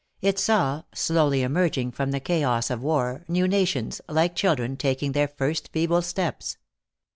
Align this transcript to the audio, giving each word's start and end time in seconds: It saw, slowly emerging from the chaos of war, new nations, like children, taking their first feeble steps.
It 0.19 0.39
saw, 0.39 0.81
slowly 0.95 1.43
emerging 1.43 1.91
from 1.91 2.09
the 2.09 2.19
chaos 2.19 2.71
of 2.71 2.81
war, 2.81 3.23
new 3.27 3.47
nations, 3.47 4.01
like 4.09 4.35
children, 4.35 4.75
taking 4.75 5.11
their 5.11 5.27
first 5.27 5.69
feeble 5.71 6.01
steps. 6.01 6.57